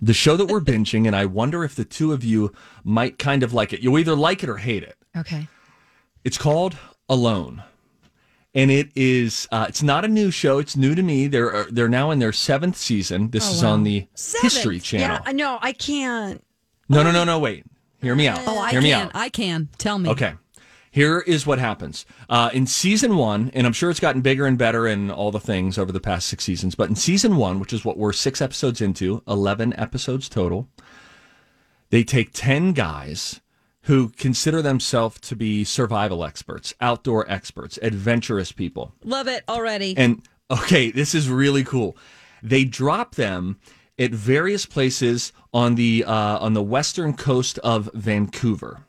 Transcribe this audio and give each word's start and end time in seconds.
the 0.00 0.14
show 0.14 0.36
that 0.36 0.46
we're 0.46 0.60
binging, 0.60 1.06
and 1.06 1.14
I 1.16 1.26
wonder 1.26 1.64
if 1.64 1.74
the 1.74 1.84
two 1.84 2.12
of 2.12 2.24
you 2.24 2.52
might 2.84 3.18
kind 3.18 3.42
of 3.42 3.52
like 3.52 3.72
it. 3.72 3.80
You'll 3.80 3.98
either 3.98 4.14
like 4.14 4.42
it 4.42 4.48
or 4.48 4.56
hate 4.58 4.82
it. 4.82 4.96
Okay. 5.16 5.48
It's 6.24 6.38
called 6.38 6.76
Alone. 7.08 7.62
And 8.54 8.70
it 8.70 8.90
is. 8.96 9.46
Uh, 9.52 9.66
it's 9.68 9.82
not 9.82 10.04
a 10.04 10.08
new 10.08 10.30
show. 10.30 10.58
It's 10.58 10.76
new 10.76 10.94
to 10.94 11.02
me. 11.02 11.26
They're 11.28 11.54
uh, 11.54 11.64
they're 11.70 11.88
now 11.88 12.10
in 12.10 12.18
their 12.18 12.32
seventh 12.32 12.76
season. 12.76 13.30
This 13.30 13.48
is 13.48 13.62
on 13.62 13.84
the 13.84 14.06
History 14.42 14.80
Channel. 14.80 15.18
Yeah, 15.26 15.32
no, 15.32 15.58
I 15.60 15.72
can't. 15.72 16.42
No, 16.88 17.02
no, 17.02 17.12
no, 17.12 17.24
no. 17.24 17.38
Wait. 17.38 17.66
Hear 18.00 18.14
me 18.14 18.26
out. 18.26 18.40
Oh, 18.46 18.58
I 18.58 18.70
Hear 18.70 18.80
me 18.80 18.90
can. 18.90 19.06
out. 19.06 19.10
I 19.14 19.28
can. 19.28 19.68
Tell 19.76 19.98
me. 19.98 20.08
Okay. 20.10 20.32
Here 20.98 21.20
is 21.20 21.46
what 21.46 21.60
happens. 21.60 22.04
Uh, 22.28 22.50
in 22.52 22.66
season 22.66 23.16
one, 23.16 23.52
and 23.54 23.68
I'm 23.68 23.72
sure 23.72 23.88
it's 23.88 24.00
gotten 24.00 24.20
bigger 24.20 24.46
and 24.46 24.58
better 24.58 24.88
and 24.88 25.12
all 25.12 25.30
the 25.30 25.38
things 25.38 25.78
over 25.78 25.92
the 25.92 26.00
past 26.00 26.26
six 26.26 26.42
seasons, 26.42 26.74
but 26.74 26.88
in 26.88 26.96
season 26.96 27.36
one, 27.36 27.60
which 27.60 27.72
is 27.72 27.84
what 27.84 27.96
we're 27.96 28.12
six 28.12 28.42
episodes 28.42 28.80
into, 28.80 29.22
11 29.28 29.78
episodes 29.78 30.28
total, 30.28 30.68
they 31.90 32.02
take 32.02 32.30
10 32.32 32.72
guys 32.72 33.40
who 33.82 34.08
consider 34.08 34.60
themselves 34.60 35.20
to 35.20 35.36
be 35.36 35.62
survival 35.62 36.24
experts, 36.24 36.74
outdoor 36.80 37.30
experts, 37.30 37.78
adventurous 37.80 38.50
people. 38.50 38.92
Love 39.04 39.28
it 39.28 39.44
already. 39.48 39.96
And 39.96 40.26
okay, 40.50 40.90
this 40.90 41.14
is 41.14 41.30
really 41.30 41.62
cool. 41.62 41.96
They 42.42 42.64
drop 42.64 43.14
them 43.14 43.60
at 44.00 44.10
various 44.10 44.66
places 44.66 45.32
on 45.54 45.76
the 45.76 46.02
uh, 46.02 46.38
on 46.40 46.54
the 46.54 46.62
western 46.64 47.14
coast 47.14 47.60
of 47.60 47.88
Vancouver. 47.94 48.82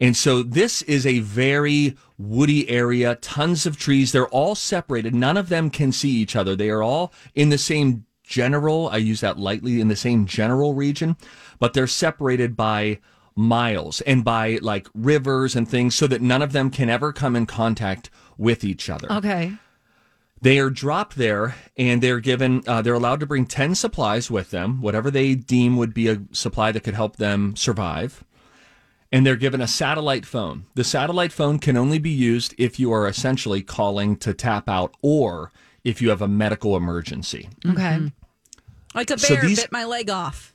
And 0.00 0.16
so 0.16 0.42
this 0.42 0.82
is 0.82 1.06
a 1.06 1.18
very 1.20 1.96
woody 2.16 2.68
area, 2.68 3.16
tons 3.16 3.66
of 3.66 3.76
trees. 3.76 4.12
They're 4.12 4.28
all 4.28 4.54
separated. 4.54 5.14
None 5.14 5.36
of 5.36 5.48
them 5.48 5.70
can 5.70 5.92
see 5.92 6.10
each 6.10 6.36
other. 6.36 6.54
They 6.54 6.70
are 6.70 6.82
all 6.82 7.12
in 7.34 7.48
the 7.48 7.58
same 7.58 8.06
general, 8.22 8.88
I 8.88 8.98
use 8.98 9.20
that 9.22 9.38
lightly, 9.38 9.80
in 9.80 9.88
the 9.88 9.96
same 9.96 10.26
general 10.26 10.74
region, 10.74 11.16
but 11.58 11.72
they're 11.72 11.86
separated 11.86 12.56
by 12.56 13.00
miles 13.34 14.00
and 14.02 14.24
by 14.24 14.58
like 14.62 14.88
rivers 14.94 15.56
and 15.56 15.68
things 15.68 15.94
so 15.94 16.06
that 16.06 16.20
none 16.20 16.42
of 16.42 16.52
them 16.52 16.70
can 16.70 16.90
ever 16.90 17.12
come 17.12 17.34
in 17.34 17.46
contact 17.46 18.10
with 18.36 18.64
each 18.64 18.90
other. 18.90 19.10
Okay. 19.10 19.54
They 20.40 20.58
are 20.58 20.70
dropped 20.70 21.16
there 21.16 21.56
and 21.76 22.02
they're 22.02 22.20
given, 22.20 22.62
uh, 22.66 22.82
they're 22.82 22.94
allowed 22.94 23.20
to 23.20 23.26
bring 23.26 23.46
10 23.46 23.74
supplies 23.74 24.30
with 24.30 24.50
them, 24.50 24.82
whatever 24.82 25.10
they 25.10 25.34
deem 25.34 25.76
would 25.76 25.94
be 25.94 26.08
a 26.08 26.22
supply 26.32 26.70
that 26.70 26.84
could 26.84 26.94
help 26.94 27.16
them 27.16 27.56
survive. 27.56 28.24
And 29.10 29.24
they're 29.26 29.36
given 29.36 29.60
a 29.62 29.66
satellite 29.66 30.26
phone. 30.26 30.66
The 30.74 30.84
satellite 30.84 31.32
phone 31.32 31.58
can 31.58 31.76
only 31.76 31.98
be 31.98 32.10
used 32.10 32.54
if 32.58 32.78
you 32.78 32.92
are 32.92 33.06
essentially 33.08 33.62
calling 33.62 34.16
to 34.18 34.34
tap 34.34 34.68
out 34.68 34.94
or 35.00 35.50
if 35.82 36.02
you 36.02 36.10
have 36.10 36.20
a 36.20 36.28
medical 36.28 36.76
emergency. 36.76 37.48
Okay. 37.64 37.74
Mm-hmm. 37.80 38.06
like 38.94 39.10
a 39.10 39.18
so 39.18 39.34
bear 39.34 39.44
these- 39.46 39.60
bit 39.60 39.72
my 39.72 39.84
leg 39.84 40.10
off. 40.10 40.54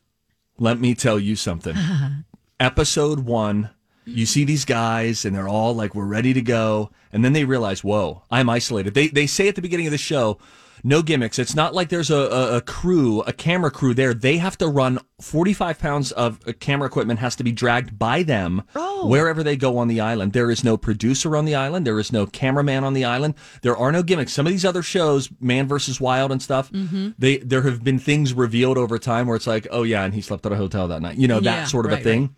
Let 0.60 0.80
me 0.80 0.94
tell 0.94 1.18
you 1.20 1.36
something. 1.36 1.76
Episode 2.60 3.22
one, 3.22 3.72
you 4.06 4.26
see 4.28 4.44
these 4.44 4.66
guys 4.66 5.26
and 5.26 5.36
they're 5.36 5.48
all 5.48 5.73
like, 5.73 5.95
we're 5.95 6.06
ready 6.06 6.34
to 6.34 6.42
go. 6.42 6.92
And 7.12 7.26
then 7.26 7.34
they 7.34 7.45
realize, 7.45 7.84
whoa, 7.84 8.22
I'm 8.30 8.50
isolated. 8.50 8.94
They, 8.94 9.08
they 9.08 9.26
say 9.26 9.48
at 9.48 9.56
the 9.56 9.62
beginning 9.64 9.88
of 9.88 9.92
the 9.92 9.98
show, 9.98 10.38
no 10.84 11.02
gimmicks. 11.02 11.39
It's 11.39 11.56
not 11.56 11.73
like 11.73 11.89
there's 11.89 12.12
a, 12.12 12.16
a, 12.16 12.58
a 12.58 12.62
crew, 12.62 13.22
a 13.22 13.31
camera 13.34 13.72
crew 13.72 13.94
there. 13.94 14.14
They 14.14 14.38
have 14.38 14.58
to 14.58 14.67
run 14.67 15.00
45 15.22 15.80
pounds 15.80 16.12
of 16.12 16.39
uh, 16.48 16.52
camera 16.59 16.88
equipment 16.88 17.20
has 17.20 17.36
to 17.38 17.44
be 17.44 17.52
dragged 17.53 17.98
by 17.98 18.23
them 18.23 18.64
wherever 19.08 19.44
they 19.44 19.56
go 19.56 19.78
on 19.78 19.88
the 19.88 20.02
island. 20.02 20.34
There 20.34 20.52
is 20.52 20.64
no 20.64 20.76
producer 20.76 21.38
on 21.38 21.45
the 21.45 21.56
island. 21.56 21.88
There 21.88 22.00
is 22.00 22.11
no 22.11 22.26
cameraman 22.26 22.84
on 22.84 22.94
the 22.94 23.06
island. 23.06 23.36
There 23.61 23.78
are 23.78 23.92
no 23.92 24.04
gimmicks. 24.04 24.34
Some 24.34 24.45
of 24.45 24.52
these 24.52 24.66
other 24.66 24.81
shows, 24.84 25.30
Man 25.39 25.67
versus 25.67 26.02
Wild 26.02 26.31
and 26.31 26.42
stuff, 26.42 26.70
they 27.17 27.38
there 27.38 27.61
have 27.61 27.84
been 27.84 28.00
things 28.00 28.34
revealed 28.34 28.78
over 28.78 29.00
time 29.00 29.28
where 29.28 29.36
it's 29.38 29.48
like, 29.48 29.67
oh 29.72 29.84
yeah, 29.84 30.04
and 30.04 30.14
he 30.14 30.22
slept 30.22 30.45
at 30.45 30.52
a 30.52 30.58
hotel 30.58 30.88
that 30.89 31.02
night. 31.02 31.17
You 31.17 31.28
know, 31.28 31.39
that 31.39 31.56
Yeah, 31.59 31.66
sort 31.66 31.86
of 31.86 31.92
right, 31.94 32.02
a 32.02 32.04
thing. 32.04 32.36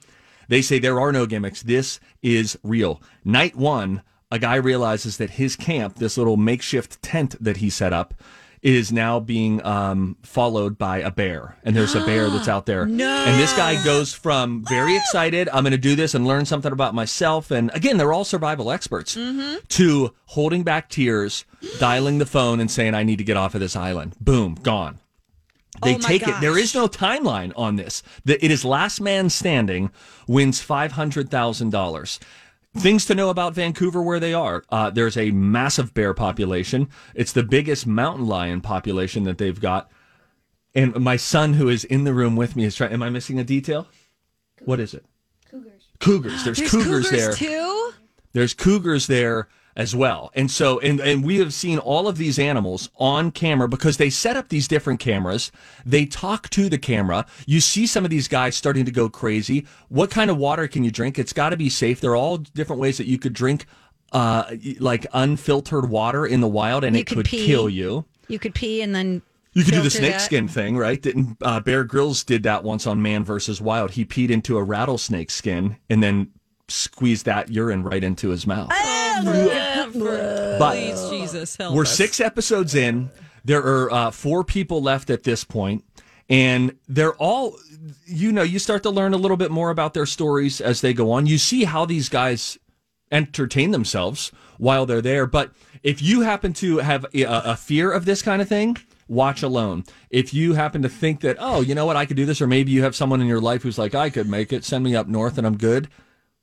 They 0.47 0.61
say 0.61 0.77
there 0.77 0.99
are 0.99 1.11
no 1.11 1.25
gimmicks. 1.25 1.63
This 1.63 1.99
is 2.21 2.57
real. 2.61 3.01
Night 3.23 3.55
one, 3.55 4.03
a 4.31 4.39
guy 4.39 4.55
realizes 4.55 5.17
that 5.17 5.31
his 5.31 5.55
camp, 5.55 5.95
this 5.95 6.17
little 6.17 6.37
makeshift 6.37 7.01
tent 7.01 7.35
that 7.41 7.57
he 7.57 7.69
set 7.69 7.93
up, 7.93 8.13
is 8.65 8.91
now 8.91 9.19
being 9.19 9.63
um, 9.63 10.17
followed 10.23 10.75
by 10.75 10.97
a 10.97 11.11
bear. 11.11 11.55
And 11.63 11.75
there's 11.75 11.93
a 11.93 12.03
bear 12.03 12.31
that's 12.31 12.47
out 12.47 12.65
there. 12.65 12.85
no. 12.87 13.23
And 13.25 13.39
this 13.39 13.53
guy 13.53 13.81
goes 13.83 14.11
from 14.11 14.65
very 14.67 14.95
excited, 14.97 15.47
I'm 15.53 15.63
going 15.63 15.71
to 15.71 15.77
do 15.77 15.95
this 15.95 16.15
and 16.15 16.25
learn 16.25 16.45
something 16.45 16.71
about 16.71 16.95
myself. 16.95 17.51
And 17.51 17.69
again, 17.75 17.97
they're 17.97 18.11
all 18.11 18.25
survival 18.25 18.71
experts, 18.71 19.13
to 19.13 20.15
holding 20.25 20.63
back 20.63 20.89
tears, 20.89 21.45
dialing 21.79 22.17
the 22.17 22.25
phone 22.25 22.59
and 22.59 22.71
saying, 22.71 22.95
I 22.95 23.03
need 23.03 23.17
to 23.17 23.23
get 23.23 23.37
off 23.37 23.53
of 23.53 23.61
this 23.61 23.75
island. 23.75 24.15
Boom, 24.19 24.55
gone. 24.55 24.97
They 25.83 25.95
Oh 25.95 25.99
take 25.99 26.27
it. 26.27 26.35
There 26.41 26.57
is 26.57 26.73
no 26.73 26.87
timeline 26.87 27.51
on 27.55 27.75
this. 27.75 28.01
It 28.25 28.49
is 28.49 28.63
last 28.63 29.01
man 29.01 29.29
standing 29.29 29.91
wins 30.27 30.61
five 30.61 30.93
hundred 30.93 31.29
thousand 31.29 31.71
dollars. 31.71 32.19
Things 32.77 33.05
to 33.05 33.15
know 33.15 33.29
about 33.29 33.53
Vancouver 33.53 34.01
where 34.01 34.19
they 34.19 34.33
are. 34.33 34.63
Uh, 34.69 34.89
there's 34.89 35.15
a 35.17 35.31
massive 35.31 35.93
bear 35.93 36.13
population. 36.13 36.89
It's 37.13 37.31
the 37.31 37.43
biggest 37.43 37.87
mountain 37.87 38.27
lion 38.27 38.61
population 38.61 39.23
that 39.23 39.37
they've 39.37 39.59
got. 39.59 39.89
And 40.73 40.93
my 40.99 41.15
son, 41.15 41.53
who 41.53 41.69
is 41.69 41.85
in 41.85 42.03
the 42.03 42.13
room 42.13 42.35
with 42.35 42.55
me, 42.55 42.65
is 42.65 42.75
trying. 42.75 42.91
Am 42.91 43.01
I 43.01 43.09
missing 43.09 43.39
a 43.39 43.45
detail? 43.45 43.87
What 44.65 44.81
is 44.81 44.93
it? 44.93 45.05
Cougars. 45.49 45.87
Cougars. 45.99 46.43
There's, 46.43 46.57
There's 46.57 46.71
cougars, 46.71 47.09
there. 47.09 47.31
too. 47.33 47.91
There's 48.33 48.53
cougars 48.53 49.07
there 49.07 49.47
as 49.75 49.93
well. 49.95 50.31
And 50.33 50.49
so, 50.49 50.79
and, 50.79 50.99
and 51.01 51.23
we 51.23 51.37
have 51.39 51.53
seen 51.53 51.79
all 51.79 52.07
of 52.07 52.17
these 52.17 52.39
animals 52.39 52.89
on 52.97 53.31
camera 53.31 53.67
because 53.67 53.97
they 53.97 54.09
set 54.09 54.37
up 54.37 54.47
these 54.49 54.67
different 54.67 54.99
cameras. 55.01 55.51
They 55.85 56.05
talk 56.05 56.49
to 56.51 56.69
the 56.69 56.77
camera. 56.77 57.25
You 57.45 57.59
see 57.59 57.85
some 57.85 58.05
of 58.05 58.09
these 58.11 58.27
guys 58.29 58.55
starting 58.55 58.85
to 58.85 58.91
go 58.91 59.09
crazy. 59.09 59.65
What 59.89 60.09
kind 60.11 60.31
of 60.31 60.37
water 60.37 60.67
can 60.69 60.83
you 60.83 60.91
drink? 60.91 61.19
It's 61.19 61.33
got 61.33 61.49
to 61.49 61.57
be 61.57 61.69
safe. 61.69 61.99
There 61.99 62.11
are 62.11 62.15
all 62.15 62.37
different 62.37 62.81
ways 62.81 62.97
that 62.99 63.07
you 63.07 63.17
could 63.19 63.33
drink, 63.33 63.65
uh, 64.13 64.55
like 64.79 65.05
unfiltered 65.11 65.89
water 65.89 66.25
in 66.25 66.39
the 66.39 66.47
wild 66.47 66.85
and 66.85 66.95
You 66.95 67.01
it 67.01 67.07
could 67.07 67.25
pee. 67.25 67.45
kill 67.45 67.67
you. 67.69 68.05
You 68.29 68.39
could 68.39 68.55
pee 68.55 68.81
and 68.81 68.95
then 68.95 69.21
You 69.53 69.65
could 69.65 69.73
do 69.73 69.81
the 69.81 69.89
snakeskin 69.89 70.47
thing, 70.47 70.77
right? 70.77 71.01
Didn't 71.01 71.35
uh, 71.41 71.59
Bear 71.59 71.83
Grylls 71.83 72.23
did 72.23 72.43
that 72.43 72.63
once 72.63 72.87
on 72.87 73.01
Man 73.01 73.25
versus 73.25 73.59
Wild? 73.59 73.91
He 73.91 74.05
peed 74.05 74.29
into 74.29 74.57
a 74.57 74.63
rattlesnake 74.63 75.31
skin 75.31 75.75
and 75.89 76.01
then 76.01 76.31
squeezed 76.69 77.25
that 77.25 77.51
urine 77.51 77.83
right 77.83 78.03
into 78.03 78.29
his 78.29 78.47
mouth. 78.47 78.71
But 79.23 80.71
Please, 80.71 81.09
Jesus, 81.09 81.55
help 81.55 81.75
we're 81.75 81.83
us. 81.83 81.95
six 81.95 82.19
episodes 82.19 82.75
in. 82.75 83.09
There 83.43 83.63
are 83.63 83.91
uh, 83.91 84.11
four 84.11 84.43
people 84.43 84.81
left 84.81 85.09
at 85.09 85.23
this 85.23 85.43
point, 85.43 85.83
and 86.29 86.75
they're 86.87 87.13
all, 87.15 87.57
you 88.05 88.31
know, 88.31 88.41
you 88.41 88.59
start 88.59 88.83
to 88.83 88.89
learn 88.89 89.13
a 89.13 89.17
little 89.17 89.37
bit 89.37 89.51
more 89.51 89.69
about 89.69 89.93
their 89.93 90.05
stories 90.05 90.59
as 90.59 90.81
they 90.81 90.93
go 90.93 91.11
on. 91.11 91.27
You 91.27 91.37
see 91.37 91.65
how 91.65 91.85
these 91.85 92.09
guys 92.09 92.57
entertain 93.11 93.71
themselves 93.71 94.31
while 94.57 94.85
they're 94.85 95.01
there. 95.01 95.27
But 95.27 95.51
if 95.83 96.01
you 96.01 96.21
happen 96.21 96.53
to 96.53 96.77
have 96.79 97.05
a, 97.13 97.23
a 97.23 97.55
fear 97.55 97.91
of 97.91 98.05
this 98.05 98.21
kind 98.21 98.41
of 98.41 98.49
thing, 98.49 98.77
watch 99.07 99.43
alone. 99.43 99.83
If 100.09 100.33
you 100.33 100.53
happen 100.53 100.81
to 100.81 100.89
think 100.89 101.21
that, 101.21 101.37
oh, 101.39 101.61
you 101.61 101.75
know 101.75 101.85
what, 101.85 101.95
I 101.95 102.05
could 102.05 102.17
do 102.17 102.25
this, 102.25 102.41
or 102.41 102.47
maybe 102.47 102.71
you 102.71 102.81
have 102.83 102.95
someone 102.95 103.21
in 103.21 103.27
your 103.27 103.41
life 103.41 103.61
who's 103.61 103.77
like, 103.77 103.93
I 103.93 104.09
could 104.09 104.27
make 104.27 104.51
it, 104.51 104.63
send 104.63 104.83
me 104.83 104.95
up 104.95 105.07
north 105.07 105.37
and 105.37 105.45
I'm 105.45 105.57
good, 105.57 105.89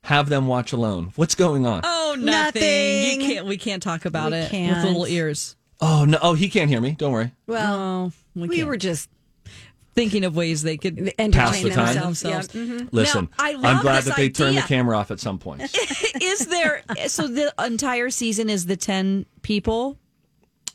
have 0.05 0.29
them 0.29 0.47
watch 0.47 0.73
alone. 0.73 1.13
What's 1.17 1.35
going 1.35 1.67
on? 1.67 1.81
Oh, 1.85 2.17
nothing. 2.19 2.63
Nothing. 2.63 3.21
You 3.21 3.27
can't. 3.35 3.47
We 3.47 3.57
can't 3.57 3.83
talk 3.83 4.05
about 4.05 4.33
We 4.33 4.39
it 4.39 4.51
can't. 4.51 4.77
with 4.77 4.85
little 4.87 5.07
ears. 5.07 5.57
Oh, 5.81 6.05
no. 6.05 6.19
Oh, 6.23 6.35
he 6.35 6.49
can't 6.49 6.69
hear 6.71 6.81
me. 6.81 6.93
Don't 6.93 7.13
worry. 7.13 7.33
Well, 7.47 7.75
Oh, 7.75 8.13
we, 8.35 8.49
we 8.49 8.65
were 8.65 8.77
just 8.77 9.09
thinking 9.95 10.25
of 10.25 10.35
ways 10.35 10.63
they 10.63 10.77
could 10.77 11.13
Pass 11.19 11.61
the 11.63 11.71
time. 11.71 11.95
themselves. 11.95 12.25
Yeah. 12.25 12.31
themselves. 12.41 12.49
Mm-hmm. 12.49 12.73
Mm-hmm. 12.79 12.97
Listen, 12.97 13.29
Now, 13.39 13.45
I 13.45 13.51
I'm 13.63 13.83
glad 13.83 13.99
this 13.99 14.05
that 14.07 14.17
they 14.17 14.31
turned 14.31 14.57
the 14.57 14.63
camera 14.63 14.97
off 14.97 15.11
at 15.11 15.21
some 15.21 15.39
point. 15.39 15.63
is 16.23 16.47
there 16.47 16.83
so 17.09 17.29
the 17.29 17.53
entire 17.63 18.09
season 18.11 18.49
is 18.49 18.67
the 18.67 18.77
10 18.77 19.27
people 19.43 19.99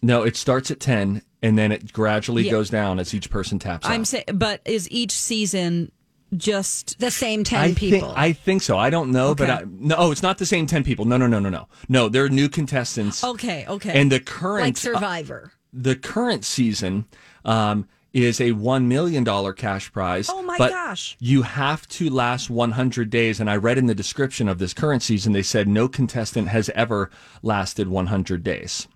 no, 0.03 0.21
it 0.21 0.35
starts 0.37 0.69
at 0.69 0.79
10 0.79 1.23
and 1.41 1.57
then 1.57 1.71
it 1.71 1.91
gradually 1.91 2.43
Yeah. 2.43 2.51
goes 2.51 2.69
down 2.69 2.99
as 2.99 3.13
each 3.15 3.29
person 3.31 3.57
taps 3.57 3.87
i'm 3.87 4.05
saying 4.05 4.25
but 4.35 4.61
is 4.65 4.89
each 4.91 5.11
season 5.11 5.91
just 6.35 6.99
The 6.99 7.11
same 7.11 7.43
10 7.43 7.59
I 7.59 7.73
people. 7.73 8.09
Think, 8.09 8.17
I 8.17 8.33
think 8.33 8.61
so. 8.61 8.77
I 8.77 8.89
don't 8.89 9.11
know, 9.11 9.33
but 9.33 9.49
I, 9.49 9.63
no, 9.69 9.95
oh, 9.97 10.11
it's 10.11 10.23
not 10.23 10.37
the 10.37 10.45
same 10.45 10.65
10 10.67 10.83
people. 10.83 11.05
No, 11.05 11.17
no, 11.17 11.27
no, 11.27 11.39
no, 11.39 11.49
no. 11.49 11.67
No, 11.87 12.09
they're 12.09 12.29
new 12.29 12.49
contestants. 12.49 13.23
okay 13.23 13.65
okay 13.67 13.99
And 13.99 14.11
the 14.11 14.19
current 14.19 14.65
like 14.65 14.77
Survivor. 14.77 15.53
the 15.71 15.95
current 15.95 16.43
season 16.43 17.05
um, 17.45 17.87
is 18.13 18.41
a 18.41 18.51
one 18.53 18.87
million 18.87 19.23
dollar 19.23 19.53
cash 19.53 19.91
prize. 19.91 20.29
Oh 20.29 20.41
my 20.41 20.57
but 20.57 20.71
gosh. 20.71 21.15
You 21.19 21.43
have 21.43 21.87
to 21.89 22.09
last 22.09 22.49
100 22.49 23.09
days, 23.09 23.39
and 23.39 23.49
I 23.49 23.55
read 23.55 23.77
in 23.77 23.85
the 23.85 23.95
description 23.95 24.49
of 24.49 24.57
this 24.57 24.73
current 24.73 25.03
season 25.03 25.33
they 25.33 25.43
said 25.43 25.67
no 25.67 25.87
contestant 25.87 26.47
has 26.49 26.69
ever 26.69 27.09
lasted 27.43 27.87
100 27.87 28.43
days. 28.43 28.87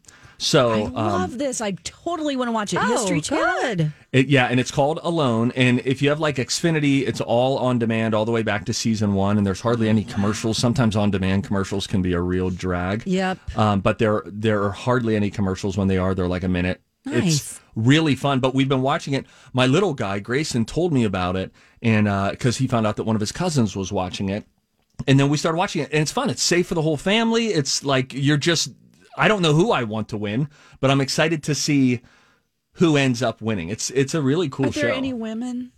So 0.41 0.71
i 0.71 0.81
um, 0.85 0.93
love 0.93 1.37
this 1.37 1.61
i 1.61 1.71
totally 1.83 2.35
want 2.35 2.47
to 2.47 2.51
watch 2.51 2.73
it 2.73 2.79
Oh, 2.81 2.87
history 2.87 3.21
channel 3.21 3.45
good. 3.61 3.93
It, 4.11 4.27
yeah, 4.27 4.47
and 4.47 4.59
it's 4.59 4.71
called 4.71 4.99
Alone. 5.03 5.53
And 5.55 5.79
if 5.85 6.01
you 6.01 6.09
have 6.09 6.19
like 6.19 6.35
Xfinity, 6.35 7.07
it's 7.07 7.21
all 7.21 7.57
on 7.59 7.79
demand 7.79 8.13
all 8.13 8.25
the 8.25 8.31
way 8.31 8.43
back 8.43 8.65
to 8.65 8.73
season 8.73 9.13
one, 9.13 9.37
and 9.37 9.47
there's 9.47 9.61
hardly 9.61 9.87
any 9.87 10.03
commercials. 10.03 10.57
Sometimes 10.57 10.97
on 10.97 11.11
demand 11.11 11.45
commercials 11.45 11.87
can 11.87 12.01
be 12.01 12.11
a 12.11 12.19
real 12.19 12.49
drag. 12.49 13.03
Yep. 13.05 13.37
Um, 13.57 13.79
but 13.79 13.99
there 13.99 14.23
there 14.25 14.63
are 14.63 14.71
hardly 14.71 15.15
any 15.15 15.29
commercials 15.29 15.77
when 15.77 15.87
they 15.87 15.97
are. 15.97 16.13
They're 16.13 16.27
like 16.27 16.43
a 16.43 16.49
minute 16.49 16.81
Nice. 17.05 17.35
It's 17.35 17.59
really 17.75 18.15
fun. 18.15 18.39
But 18.39 18.53
we've 18.53 18.69
been 18.69 18.81
watching 18.81 19.13
it. 19.13 19.25
My 19.53 19.65
little 19.65 19.93
guy 19.93 20.19
Grayson 20.19 20.65
told 20.65 20.93
me 20.93 21.03
about 21.03 21.35
it, 21.35 21.51
and 21.81 22.05
because 22.31 22.57
he 22.57 22.67
found 22.67 22.85
out 22.85 22.95
that 22.97 23.03
one 23.03 23.15
of 23.15 23.19
his 23.19 23.31
cousins 23.31 23.75
was 23.75 23.91
watching 23.91 24.29
it, 24.29 24.45
and 25.07 25.19
then 25.19 25.29
we 25.29 25.37
started 25.37 25.57
watching 25.57 25.81
it, 25.81 25.91
and 25.91 26.01
it's 26.01 26.11
fun. 26.11 26.29
It's 26.29 26.43
safe 26.43 26.67
for 26.67 26.75
the 26.75 26.81
whole 26.81 26.97
family. 26.97 27.47
It's 27.47 27.83
like 27.83 28.13
you're 28.13 28.37
just. 28.37 28.69
I 29.17 29.27
don't 29.27 29.41
know 29.41 29.53
who 29.53 29.71
I 29.71 29.83
want 29.83 30.09
to 30.09 30.17
win, 30.17 30.49
but 30.79 30.91
I'm 30.91 31.01
excited 31.01 31.43
to 31.43 31.55
see 31.55 32.01
who 32.73 32.95
ends 32.97 33.21
up 33.21 33.41
winning. 33.41 33.69
It's 33.69 33.89
it's 33.91 34.13
a 34.13 34.21
really 34.21 34.49
cool 34.49 34.71
show. 34.71 34.81
Are 34.81 34.83
there 34.83 34.91
show. 34.93 34.97
any 34.97 35.13
women? 35.13 35.71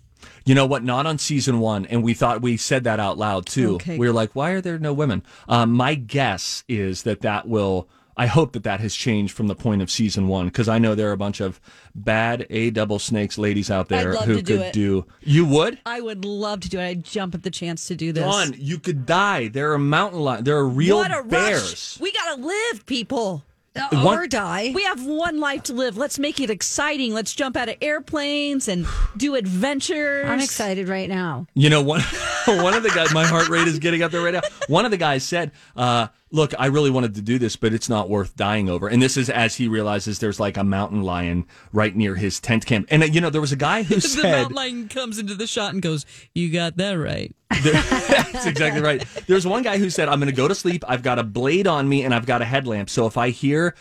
You 0.46 0.56
know 0.56 0.66
what? 0.66 0.84
Not 0.84 1.06
on 1.06 1.18
season 1.18 1.60
one, 1.60 1.86
and 1.86 2.04
we 2.04 2.14
thought 2.14 2.42
we 2.42 2.58
said 2.58 2.84
that 2.86 3.00
out 3.00 3.18
loud 3.18 3.46
too. 3.46 3.76
Okay. 3.76 3.98
We 3.98 4.08
were 4.08 4.14
like, 4.14 4.36
"Why 4.36 4.52
are 4.52 4.62
there 4.62 4.80
no 4.80 4.94
women?" 4.94 5.24
Um, 5.48 5.72
my 5.72 5.96
guess 5.96 6.64
is 6.68 7.04
that 7.04 7.22
that 7.22 7.48
will. 7.48 7.90
I 8.16 8.28
hope 8.28 8.54
that 8.54 8.64
that 8.64 8.80
has 8.80 8.94
changed 8.96 9.34
from 9.36 9.48
the 9.48 9.56
point 9.56 9.82
of 9.82 9.90
season 9.90 10.28
one 10.28 10.46
because 10.48 10.70
I 10.70 10.78
know 10.78 10.94
there 10.96 11.10
are 11.10 11.14
a 11.14 11.18
bunch 11.18 11.40
of 11.42 11.60
bad 11.96 12.46
a 12.50 12.70
double 12.70 13.00
snakes 13.00 13.38
ladies 13.38 13.72
out 13.72 13.90
there 13.90 14.16
who 14.16 14.36
do 14.42 14.58
could 14.58 14.62
it. 14.68 14.74
do. 14.74 15.06
You 15.22 15.46
would. 15.46 15.80
I 15.86 16.00
would 16.02 16.24
love 16.24 16.60
to 16.62 16.70
do 16.70 16.80
it. 16.80 16.86
I'd 16.86 17.04
jump 17.04 17.34
at 17.34 17.44
the 17.44 17.50
chance 17.52 17.88
to 17.88 17.96
do 17.96 18.12
this. 18.12 18.24
Dawn, 18.24 18.54
you 18.58 18.78
could 18.80 19.06
die. 19.06 19.48
There 19.48 19.74
are 19.74 19.78
mountain 19.80 20.20
lions. 20.20 20.44
There 20.44 20.58
are 20.58 20.68
real 20.68 20.98
what 20.98 21.12
a 21.12 21.24
bears. 21.24 21.64
rush! 21.64 22.00
We 22.00 22.12
gotta 22.12 22.42
live, 22.42 22.86
people. 22.86 23.44
Uh, 23.76 23.88
One- 24.04 24.20
or 24.20 24.28
die. 24.28 24.72
We 24.76 24.84
have 24.84 25.04
one 25.04 25.40
life 25.40 25.64
to 25.64 25.74
live. 25.74 25.98
Let's 25.98 26.20
make 26.20 26.40
it 26.40 26.52
exciting. 26.52 27.16
Let's 27.16 27.34
jump 27.34 27.58
out 27.58 27.70
of 27.70 27.76
airplanes 27.82 28.68
and 28.68 28.86
do 29.18 29.34
adventures. 29.34 30.30
I'm 30.30 30.40
excited 30.40 30.88
right 30.88 31.10
now. 31.10 31.48
You 31.56 31.72
know, 31.72 31.82
one 31.82 32.02
one 32.64 32.74
of 32.74 32.84
the 32.84 32.90
guys, 32.90 33.14
my 33.14 33.26
heart 33.26 33.50
rate 33.50 33.68
is 33.68 33.80
getting 33.80 34.04
up 34.04 34.12
there 34.12 34.22
right 34.22 34.34
now. 34.34 34.42
One 34.68 34.86
of 34.86 34.92
the 34.92 34.98
guys 34.98 35.24
said, 35.24 35.52
uh, 35.76 36.08
"Look, 36.32 36.54
I 36.58 36.68
really 36.68 36.90
wanted 36.90 37.16
to 37.16 37.22
do 37.22 37.40
this, 37.40 37.56
but 37.56 37.74
it's 37.74 37.90
not 37.90 38.10
worth 38.10 38.36
dying 38.36 38.70
over." 38.70 38.88
And 38.88 39.02
this 39.02 39.18
is 39.18 39.30
as 39.30 39.56
he 39.56 39.68
realizes 39.68 40.20
there's 40.20 40.40
like 40.40 40.58
a 40.58 40.64
mountain 40.64 41.04
lion 41.04 41.46
right 41.72 41.96
near 41.96 42.16
his 42.16 42.40
tent 42.40 42.66
camp. 42.66 42.88
And 42.90 43.04
uh, 43.04 43.08
you 43.08 43.22
know, 43.22 43.30
there 43.30 43.42
was 43.42 43.52
a 43.52 43.58
guy 43.58 43.84
who 43.84 44.00
said, 44.00 44.24
the 44.24 44.28
mountain 44.28 44.56
lion 44.56 44.88
comes 44.90 45.20
into 45.20 45.36
the 45.36 45.48
shot 45.48 45.74
and 45.74 45.82
goes, 45.82 46.06
"You 46.34 46.52
got 46.52 46.78
that 46.78 46.94
right." 46.94 47.36
That's 47.64 48.46
exactly 48.46 48.82
right. 48.82 49.06
There's 49.28 49.46
one 49.46 49.64
guy 49.64 49.78
who 49.78 49.90
said, 49.90 50.10
I'm 50.10 50.20
going 50.20 50.30
to 50.30 50.36
go 50.36 50.48
to 50.48 50.56
sleep. 50.56 50.84
I've 50.88 51.04
got 51.04 51.20
a 51.20 51.24
blade 51.24 51.68
on 51.68 51.88
me 51.88 52.04
and 52.04 52.14
I've 52.14 52.26
got 52.26 52.42
a 52.42 52.46
headlamp. 52.46 52.90
So 52.90 53.06
if 53.06 53.16
I 53.16 53.30
hear 53.30 53.76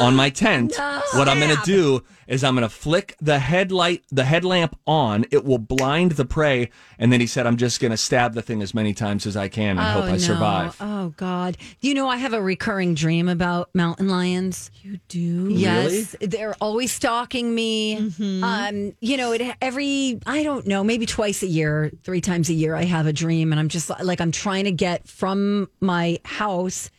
on 0.00 0.14
my 0.14 0.30
tent, 0.44 0.74
what 1.14 1.28
I'm 1.28 1.38
going 1.38 1.56
to 1.56 1.62
do 1.64 2.02
is 2.26 2.42
I'm 2.42 2.54
going 2.54 2.68
to 2.68 2.74
flick 2.74 3.16
the 3.20 3.38
headlight, 3.38 4.02
the 4.10 4.24
headlamp 4.24 4.78
on. 4.86 5.24
It 5.30 5.44
will 5.44 5.58
blind 5.58 6.12
the 6.12 6.24
prey. 6.24 6.70
And 6.98 7.12
then 7.12 7.20
he 7.20 7.26
said, 7.26 7.46
I'm 7.46 7.56
just 7.56 7.80
going 7.80 7.92
to 7.92 7.96
stab 7.96 8.34
the 8.34 8.42
thing 8.42 8.62
as 8.62 8.74
many 8.74 8.94
times 8.94 9.26
as 9.26 9.36
I 9.36 9.48
can 9.48 9.78
and 9.78 9.80
hope 9.80 10.04
I 10.04 10.12
no. 10.12 10.18
survive. 10.18 10.76
Oh 10.80 11.14
God! 11.16 11.56
You 11.80 11.94
know, 11.94 12.08
I 12.08 12.16
have 12.16 12.32
a 12.32 12.42
recurring 12.42 12.94
dream 12.94 13.28
about 13.28 13.74
mountain 13.74 14.08
lions. 14.08 14.70
You 14.82 14.98
do. 15.08 15.48
Yes, 15.50 16.16
they're 16.20 16.54
always 16.60 16.92
stalking 16.92 17.54
me. 17.54 17.98
Mm-hmm. 17.98 18.44
Um, 18.44 18.92
you 19.00 19.16
know, 19.16 19.32
it 19.32 19.42
every 19.60 20.20
I 20.26 20.42
don't 20.42 20.66
know, 20.66 20.82
maybe 20.82 21.06
twice 21.06 21.42
a 21.42 21.46
year, 21.46 21.92
three 22.02 22.20
times 22.20 22.48
a 22.48 22.54
year, 22.54 22.74
I 22.74 22.84
have 22.84 23.06
a 23.06 23.12
dream, 23.12 23.52
and 23.52 23.60
I'm 23.60 23.68
just 23.68 23.90
like 24.02 24.20
I'm 24.20 24.32
trying 24.32 24.64
to 24.64 24.72
get 24.72 25.06
from 25.06 25.68
my 25.80 26.18
house 26.24 26.90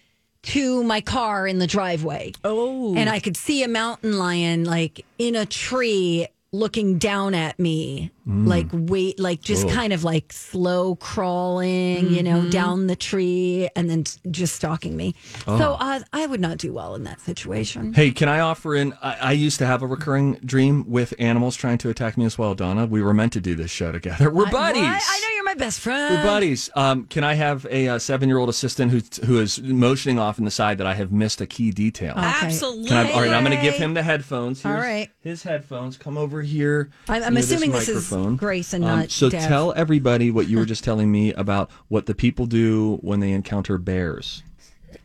to 0.44 0.84
my 0.84 1.02
car 1.02 1.48
in 1.48 1.60
the 1.60 1.68
driveway. 1.68 2.32
Oh. 2.44 2.96
and 2.96 3.10
I 3.10 3.20
could 3.20 3.38
see 3.38 3.64
a 3.64 3.68
mountain 3.68 4.18
lion 4.18 4.64
like 4.64 5.06
in 5.18 5.36
a 5.36 5.46
tree 5.46 6.28
looking 6.54 6.98
down 6.98 7.34
at 7.36 7.60
me 7.60 8.10
like 8.26 8.68
wait 8.74 9.20
like 9.20 9.42
just 9.42 9.70
kind 9.70 9.94
of 9.94 10.04
like 10.04 10.34
slow 10.34 10.96
crawling 10.96 12.10
you 12.14 12.22
know 12.24 12.50
down 12.50 12.88
the 12.88 12.96
tree 12.96 13.70
and 13.76 13.90
then 13.90 14.04
t- 14.04 14.20
just 14.32 14.56
stalking 14.56 14.98
me 14.98 15.14
so 15.46 15.78
uh, 15.80 16.00
i 16.14 16.26
would 16.26 16.42
not 16.42 16.58
do 16.58 16.74
well 16.74 16.96
in 16.96 17.04
that 17.04 17.20
situation 17.22 17.94
Hey, 17.94 18.12
can 18.12 18.28
I 18.28 18.40
offer 18.40 18.76
in? 18.76 18.94
I, 19.02 19.18
I 19.22 19.32
used 19.32 19.60
to 19.60 19.66
have 19.66 19.82
a 19.82 19.88
recurring 19.88 20.34
dream 20.44 20.90
with 20.90 21.14
animals 21.20 21.56
trying 21.56 21.78
to 21.80 21.90
attack 21.90 22.18
me 22.18 22.26
as 22.26 22.38
well, 22.38 22.54
Donna. 22.54 22.86
We 22.86 23.02
were 23.02 23.14
meant 23.14 23.34
to 23.34 23.42
do 23.42 23.56
this 23.56 23.72
show 23.72 23.92
together. 23.92 24.30
We're 24.30 24.50
buddies. 24.52 24.82
What? 24.84 25.04
i 25.06 25.20
know 25.22 25.37
best 25.58 25.80
friend 25.80 26.16
We're 26.16 26.24
buddies. 26.24 26.70
Um, 26.76 27.06
can 27.06 27.24
I 27.24 27.34
have 27.34 27.66
a, 27.70 27.88
uh 27.90 28.00
seven-year-old 28.00 28.50
assistant 28.50 28.92
who 28.92 29.02
who 29.26 29.40
is 29.40 29.62
motioning 29.62 30.20
off 30.20 30.40
in 30.40 30.46
the 30.46 30.52
side 30.52 30.78
that 30.78 30.88
I 30.88 30.94
have 30.94 31.12
missed 31.12 31.42
a 31.42 31.46
key 31.48 31.72
detail? 31.72 32.14
Absolutely. 32.16 32.88
Can 32.90 33.06
I, 33.08 33.12
all 33.12 33.22
right, 33.22 33.32
I'm 33.32 33.44
going 33.44 33.56
to 33.58 33.62
give 33.64 33.76
him 33.76 33.94
the 33.94 34.04
headphones. 34.04 34.64
All 34.66 34.72
Here's 34.72 34.84
right. 34.84 35.10
his 35.20 35.44
headphones. 35.44 35.98
Come 35.98 36.18
over 36.18 36.42
here. 36.42 36.90
I'm- 37.10 37.24
I'm 37.24 37.38
assuming 37.38 37.72
this 37.72 37.90
is 37.90 38.10
microphone. 38.12 38.36
Grace 38.38 38.74
and 38.74 38.84
Um, 38.86 39.00
not 39.00 39.12
So 39.12 39.30
Dev. 39.30 39.48
tell 39.48 39.74
everybody 39.76 40.32
what 40.32 40.48
you 40.48 40.58
were 40.58 40.66
just 40.66 40.84
telling 40.84 41.12
me 41.12 41.34
about 41.34 41.70
what 41.90 42.06
the 42.06 42.16
people 42.16 42.46
do 42.46 42.98
when 43.02 43.20
they 43.20 43.32
encounter 43.32 43.78
bears. 43.78 44.44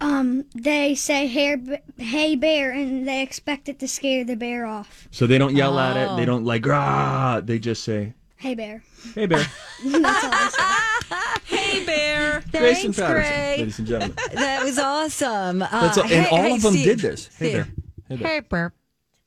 Um, 0.01 0.45
they 0.55 0.95
say 0.95 1.27
hey, 1.27 1.57
hey 1.99 2.35
bear, 2.37 2.71
and 2.73 3.07
they 3.07 3.23
expect 3.23 3.69
it 3.69 3.79
to 3.81 3.89
scare 3.89 4.25
the 4.25 4.37
bear 4.37 4.65
off. 4.67 5.07
So 5.11 5.27
they 5.27 5.39
don't 5.39 5.55
yell 5.57 5.79
at 5.79 5.97
it. 5.97 6.09
Oh. 6.11 6.17
They 6.17 6.25
don't 6.25 6.45
like 6.45 6.67
rah. 6.67 7.41
They 7.41 7.59
just 7.59 7.83
say, 7.85 8.15
Hey 8.43 8.55
bear. 8.56 8.83
"Hey, 9.15 9.27
bear." 9.27 9.39
That's 9.85 10.25
all 10.25 10.31
they 10.31 10.49
say. 10.49 11.56
Hey, 11.56 11.87
bear. 11.87 12.41
Grayson 12.50 12.93
Thanks, 12.93 12.99
Patterson, 12.99 13.33
Gray. 13.33 13.56
ladies 13.59 13.79
and 13.79 13.87
gentlemen. 13.89 14.17
that 14.35 14.65
was 14.65 14.79
awesome 14.81 15.62
uh, 15.62 15.69
That's 15.71 15.99
all, 15.99 16.05
and 16.05 16.12
hey- 16.12 16.29
all 16.31 16.43
hey, 16.43 16.55
of 16.56 16.62
them 16.62 16.73
Steve. 16.73 16.85
did 16.85 16.99
this. 17.00 17.27
Hey, 17.39 17.50
Steve. 17.50 17.53
bear. 17.53 17.69
Hey, 18.09 18.41
bear. 18.41 18.73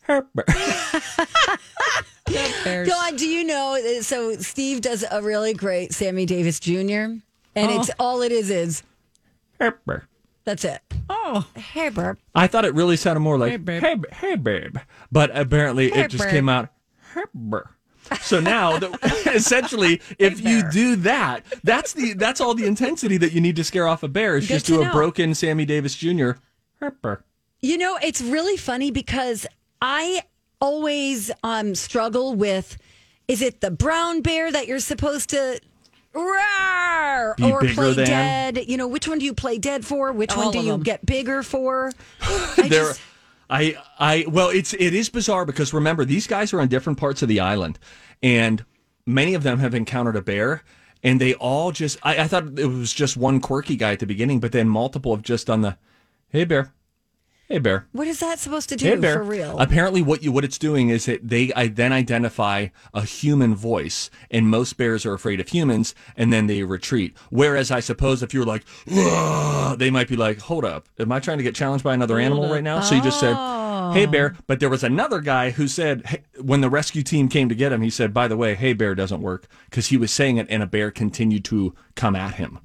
Hey, 0.07 0.21
bear. 0.33 0.45
Hey, 0.45 0.45
bear. 0.45 1.57
Bears. 2.65 2.87
Dawn, 2.89 3.15
do 3.15 3.27
you 3.27 3.43
know? 3.43 3.75
uh, 3.75 4.01
So 4.01 4.33
Steve 4.37 4.81
does 4.81 5.05
a 5.09 5.21
really 5.21 5.53
great 5.53 5.93
Sammy 5.93 6.25
Davis 6.25 6.59
Jr. 6.59 6.73
and 6.81 7.21
it's 7.55 7.91
all 7.99 8.21
it 8.23 8.31
is 8.31 8.49
is 8.49 8.83
Hey, 9.59 9.69
bear. 9.85 10.07
that's 10.43 10.65
it. 10.65 10.81
Oh, 11.09 11.47
Hey, 11.55 11.89
burp. 11.89 12.19
I 12.33 12.47
thought 12.47 12.65
it 12.65 12.73
really 12.73 12.97
sounded 12.97 13.19
more 13.21 13.37
like 13.37 13.51
Hey, 13.51 13.57
babe. 13.57 13.81
hey, 13.81 13.95
hey, 14.11 14.35
babe. 14.35 14.77
But 15.11 15.35
apparently 15.37 15.91
Hey, 15.91 16.01
it 16.05 16.07
just 16.11 16.23
babe. 16.25 16.31
came 16.31 16.49
out 16.49 16.69
hey, 17.13 17.21
brr. 17.33 17.69
So 18.21 18.39
now, 18.39 18.77
the, 18.77 18.89
essentially, 19.33 20.01
if 20.19 20.41
you 20.41 20.63
do 20.71 20.95
that, 20.97 21.43
that's 21.63 21.93
the 21.93 22.13
that's 22.13 22.39
all 22.41 22.53
the 22.53 22.65
intensity 22.65 23.17
that 23.17 23.31
you 23.31 23.41
need 23.41 23.55
to 23.55 23.63
scare 23.63 23.87
off 23.87 24.03
a 24.03 24.07
bear. 24.07 24.37
Is 24.37 24.47
Good 24.47 24.55
just 24.55 24.65
to 24.67 24.71
do 24.73 24.81
a 24.81 24.85
know. 24.85 24.91
broken 24.91 25.33
Sammy 25.33 25.65
Davis 25.65 25.95
Jr. 25.95 26.31
Hey. 26.79 26.89
You 27.61 27.77
know, 27.77 27.97
it's 28.01 28.21
really 28.21 28.57
funny 28.57 28.91
because 28.91 29.47
I 29.81 30.23
always 30.61 31.31
um 31.43 31.75
struggle 31.75 32.33
with 32.35 32.77
is 33.27 33.41
it 33.41 33.61
the 33.61 33.71
brown 33.71 34.21
bear 34.21 34.51
that 34.51 34.67
you're 34.67 34.79
supposed 34.79 35.29
to 35.31 35.59
roar 36.13 37.35
Be 37.37 37.51
or 37.51 37.59
play 37.61 37.93
than? 37.93 38.05
dead? 38.05 38.57
You 38.67 38.77
know, 38.77 38.87
which 38.87 39.07
one 39.07 39.19
do 39.19 39.25
you 39.25 39.33
play 39.33 39.57
dead 39.57 39.85
for? 39.85 40.11
Which 40.11 40.35
one 40.35 40.51
do 40.51 40.59
you 40.59 40.73
them. 40.73 40.83
get 40.83 41.05
bigger 41.05 41.43
for? 41.43 41.91
I 42.21 42.67
there 42.69 42.87
just, 42.89 43.01
I 43.49 43.77
I 43.99 44.25
well 44.27 44.49
it's 44.49 44.73
it 44.73 44.93
is 44.93 45.09
bizarre 45.09 45.45
because 45.45 45.73
remember 45.73 46.05
these 46.05 46.27
guys 46.27 46.53
are 46.53 46.61
on 46.61 46.67
different 46.67 46.99
parts 46.99 47.21
of 47.21 47.27
the 47.27 47.39
island 47.39 47.79
and 48.21 48.65
many 49.05 49.33
of 49.33 49.43
them 49.43 49.59
have 49.59 49.73
encountered 49.73 50.15
a 50.15 50.21
bear 50.21 50.63
and 51.03 51.21
they 51.21 51.33
all 51.35 51.71
just 51.71 51.97
I, 52.03 52.19
I 52.19 52.27
thought 52.27 52.59
it 52.59 52.65
was 52.65 52.93
just 52.93 53.17
one 53.17 53.39
quirky 53.39 53.75
guy 53.75 53.93
at 53.93 53.99
the 53.99 54.07
beginning 54.07 54.39
but 54.39 54.51
then 54.51 54.67
multiple 54.67 55.15
have 55.15 55.23
just 55.23 55.47
done 55.47 55.61
the 55.61 55.77
hey 56.29 56.45
bear 56.45 56.73
hey 57.47 57.59
bear. 57.59 57.85
What 57.91 58.07
is 58.07 58.19
that 58.19 58.39
supposed 58.39 58.69
to 58.69 58.75
do 58.75 58.99
hey 58.99 59.13
for 59.13 59.23
real? 59.23 59.57
apparently 59.59 60.01
what 60.01 60.23
you 60.23 60.31
what 60.31 60.43
it's 60.43 60.57
doing 60.57 60.89
is 60.89 61.07
it 61.07 61.27
they 61.27 61.53
I 61.53 61.67
then 61.67 61.93
identify 61.93 62.67
a 62.93 63.03
human 63.03 63.55
voice 63.55 64.09
and 64.31 64.47
most 64.47 64.77
bears 64.77 65.05
are 65.05 65.13
afraid 65.13 65.39
of 65.39 65.49
humans 65.49 65.93
and 66.17 66.33
then 66.33 66.47
they 66.47 66.63
retreat. 66.63 67.15
Whereas 67.29 67.71
i 67.71 67.79
suppose 67.79 68.23
if 68.23 68.33
you're 68.33 68.45
like 68.45 68.65
they 68.85 69.91
might 69.91 70.07
be 70.07 70.15
like 70.15 70.39
hold 70.39 70.65
up. 70.65 70.87
Am 70.99 71.11
i 71.11 71.19
trying 71.19 71.37
to 71.37 71.43
get 71.43 71.55
challenged 71.55 71.83
by 71.83 71.93
another 71.93 72.19
animal 72.19 72.49
right 72.49 72.63
now? 72.63 72.79
So 72.81 72.95
you 72.95 73.01
just 73.01 73.19
said 73.19 73.35
hey 73.93 74.05
oh. 74.05 74.07
bear. 74.07 74.35
But 74.47 74.59
there 74.59 74.69
was 74.69 74.83
another 74.83 75.21
guy 75.21 75.51
who 75.51 75.67
said 75.67 76.05
hey, 76.05 76.23
when 76.41 76.61
the 76.61 76.69
rescue 76.69 77.03
team 77.03 77.29
came 77.29 77.49
to 77.49 77.55
get 77.55 77.71
him 77.71 77.81
he 77.81 77.89
said 77.89 78.13
by 78.13 78.27
the 78.27 78.37
way 78.37 78.55
hey 78.55 78.73
bear 78.73 78.95
doesn't 78.95 79.21
work 79.21 79.47
because 79.69 79.87
he 79.87 79.97
was 79.97 80.11
saying 80.11 80.37
it 80.37 80.47
and 80.49 80.63
a 80.63 80.67
bear 80.67 80.89
continued 80.89 81.45
to 81.45 81.75
come 81.95 82.15
at 82.15 82.35
him 82.35 82.59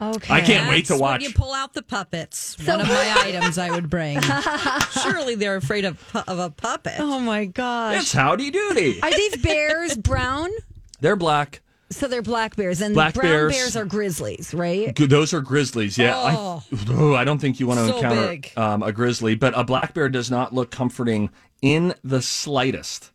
okay. 0.00 0.32
I 0.34 0.40
can't 0.40 0.68
wait 0.68 0.86
to 0.86 0.92
That's 0.94 1.00
watch. 1.00 1.20
When 1.20 1.30
you 1.30 1.34
pull 1.34 1.52
out 1.52 1.74
the 1.74 1.82
puppets. 1.82 2.56
One 2.66 2.80
of 2.80 2.88
my 2.88 3.14
items 3.26 3.58
I 3.58 3.70
would 3.70 3.88
bring. 3.90 4.20
Surely 5.02 5.34
they're 5.34 5.56
afraid 5.56 5.84
of 5.84 5.98
pu- 6.12 6.22
of 6.26 6.38
a 6.38 6.50
puppet. 6.50 6.94
Oh 6.98 7.18
my 7.20 7.44
gosh. 7.46 8.02
it's 8.02 8.12
howdy 8.12 8.50
doody 8.50 9.02
Are 9.02 9.10
these 9.10 9.36
bears 9.38 9.96
brown? 9.96 10.50
they're 11.00 11.16
black 11.16 11.60
So 11.90 12.06
they're 12.08 12.22
black 12.22 12.54
bears, 12.56 12.80
and 12.80 12.94
Black 12.94 13.14
brown 13.14 13.26
bears. 13.26 13.52
bears. 13.52 13.76
are 13.76 13.84
grizzlies, 13.84 14.52
right? 14.54 14.94
G- 14.94 15.06
Those 15.06 15.32
are 15.32 15.40
grizzlies. 15.40 15.96
Yeah, 15.96 16.14
Oh. 16.16 16.62
I, 16.72 16.76
oh, 16.90 17.14
I 17.14 17.24
don't 17.24 17.38
think 17.38 17.60
you 17.60 17.66
want 17.66 17.80
to 17.80 17.86
So 17.88 17.96
encounter 17.96 18.28
big. 18.28 18.52
um, 18.56 18.82
a 18.82 18.92
grizzly, 18.92 19.34
but 19.34 19.56
a 19.58 19.64
black 19.64 19.94
bear 19.94 20.08
does 20.08 20.30
not 20.30 20.52
look 20.54 20.70
comforting 20.70 21.30
in 21.62 21.94
the 22.04 22.20
slightest. 22.22 23.10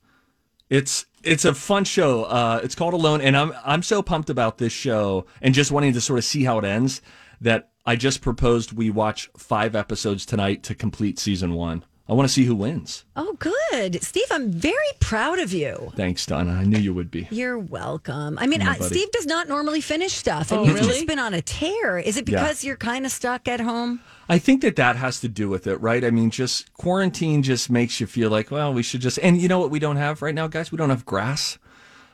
It's 0.70 1.06
it's 1.24 1.46
a 1.46 1.54
fun 1.54 1.84
show. 1.86 2.24
Uh, 2.24 2.60
it's 2.64 2.76
called 2.76 2.94
Alone, 2.94 3.22
and 3.22 3.36
I'm 3.38 3.54
I'm 3.66 3.84
so 3.84 4.02
pumped 4.02 4.30
about 4.30 4.58
this 4.58 4.74
show 4.74 5.26
and 5.42 5.54
just 5.54 5.72
wanting 5.72 5.94
to 5.94 6.02
sort 6.02 6.20
of 6.20 6.26
see 6.26 6.44
how 6.44 6.58
it 6.60 6.66
ends 6.66 7.02
that 7.42 7.70
I 7.86 7.96
just 7.96 8.22
proposed 8.22 8.72
we 8.74 8.90
watch 8.90 9.30
five 9.38 9.76
episodes 9.76 10.26
tonight 10.26 10.64
to 10.64 10.76
complete 10.76 11.20
season 11.20 11.54
one. 11.54 11.84
I 12.08 12.14
want 12.14 12.28
to 12.28 12.34
see 12.34 12.44
who 12.44 12.54
wins. 12.56 13.06
Oh, 13.16 13.38
good. 13.40 14.04
Steve, 14.04 14.26
I'm 14.30 14.52
very 14.52 14.76
proud 15.00 15.40
of 15.40 15.54
you. 15.54 15.94
Thanks, 15.96 16.26
Donna. 16.26 16.52
I 16.52 16.66
knew 16.66 16.78
you 16.78 16.94
would 16.94 17.10
be. 17.10 17.30
You're 17.32 17.58
welcome. 17.58 18.38
I 18.40 18.46
mean, 18.46 18.62
I. 18.62 18.78
Steve 18.78 19.10
does 19.12 19.26
not 19.26 19.48
normally 19.48 19.80
finish 19.80 20.12
stuff, 20.14 20.52
and 20.52 20.60
Oh, 20.60 20.64
you've 20.66 20.76
really? 20.76 20.88
just 20.90 21.08
been 21.08 21.20
on 21.20 21.34
a 21.34 21.42
tear. 21.42 21.98
Is 21.98 22.18
it 22.18 22.28
Yeah. 22.28 22.42
because 22.42 22.64
you're 22.66 22.76
kind 22.76 23.06
of 23.06 23.12
stuck 23.14 23.48
at 23.48 23.62
home? 23.62 24.02
I 24.30 24.38
think 24.40 24.62
that 24.62 24.76
that 24.78 24.96
has 24.96 25.20
to 25.22 25.28
do 25.28 25.50
with 25.50 25.68
it, 25.68 25.76
right? 25.78 26.04
I 26.04 26.10
mean, 26.12 26.30
just 26.30 26.72
quarantine 26.74 27.44
just 27.44 27.70
makes 27.70 28.00
you 28.00 28.08
feel 28.08 28.30
like, 28.30 28.52
well, 28.52 28.74
we 28.74 28.82
should 28.84 29.02
just. 29.02 29.20
And 29.20 29.42
you 29.42 29.48
know 29.48 29.60
what 29.60 29.70
we 29.70 29.80
don't 29.80 29.98
have 29.98 30.22
right 30.22 30.34
now, 30.34 30.48
guys? 30.48 30.72
We 30.72 30.78
don't 30.78 30.90
have 30.90 31.06
grass. 31.06 31.58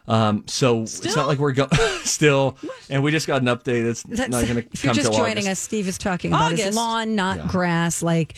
Um, 0.07 0.43
so 0.47 0.81
it's 0.81 1.15
not 1.15 1.27
like 1.27 1.37
we're 1.37 1.51
going 1.51 1.69
still, 2.03 2.57
and 2.89 3.03
we 3.03 3.11
just 3.11 3.27
got 3.27 3.41
an 3.43 3.47
update. 3.47 3.85
It's 3.85 4.01
That's, 4.03 4.27
not 4.29 4.45
going 4.45 4.55
to 4.63 4.67
if 4.73 4.83
you're 4.83 4.93
just 4.93 5.11
till 5.11 5.19
joining 5.19 5.43
August. 5.45 5.47
us, 5.49 5.59
Steve 5.59 5.87
is 5.87 5.99
talking 5.99 6.31
about 6.33 6.53
his 6.53 6.75
lawn, 6.75 7.13
not 7.15 7.47
grass. 7.47 8.01
Like 8.01 8.35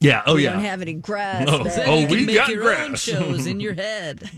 Yeah. 0.00 0.22
Oh 0.26 0.36
we 0.36 0.44
yeah. 0.44 0.52
don't 0.54 0.62
have 0.64 0.80
any 0.80 0.94
grass. 0.94 1.44
Oh, 1.46 1.62
there. 1.64 1.76
Then 1.76 1.88
oh, 1.90 1.98
you 1.98 2.06
can 2.06 2.16
we 2.16 2.26
make 2.26 2.36
got 2.36 2.48
your 2.48 2.72
own 2.74 2.88
grass. 2.88 3.00
shows 3.02 3.46
in 3.46 3.60
your 3.66 3.74
head. 3.74 4.30